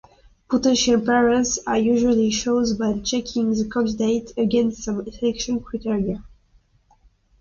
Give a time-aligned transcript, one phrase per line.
[0.49, 6.23] Potential parents are usually chosen by checking the candidates against some selection criteria.